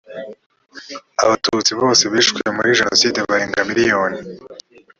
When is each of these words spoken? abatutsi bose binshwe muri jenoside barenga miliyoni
abatutsi 1.23 1.71
bose 1.81 2.03
binshwe 2.11 2.39
muri 2.55 2.77
jenoside 2.79 3.17
barenga 3.29 3.59
miliyoni 3.69 4.17